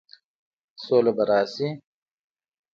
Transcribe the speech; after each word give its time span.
سوله 0.83 1.11
به 1.17 1.23
راشي؟ 1.29 1.67